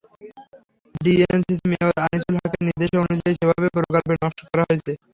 DNCC 0.95 1.65
mayor 1.71 1.91
Anisul 2.03 2.35
হকের 2.37 2.61
নির্দেশ 2.67 2.89
অনুযায়ী 3.01 3.33
সেভাবেই 3.39 3.73
প্রকল্পের 3.75 4.17
নকশা 4.17 4.45
করা 4.51 4.63
হয়েছে। 4.69 4.91